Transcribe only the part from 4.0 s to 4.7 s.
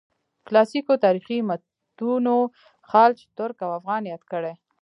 یاد کړي.